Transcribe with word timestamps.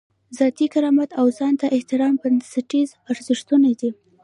ذاتي 0.37 0.67
کرامت 0.73 1.09
او 1.19 1.27
ځان 1.37 1.53
ته 1.61 1.65
احترام 1.75 2.13
بنسټیز 2.21 2.89
ارزښتونه 3.11 3.69
دي. 3.79 3.89